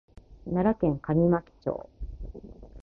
[0.47, 1.87] 奈良県上牧町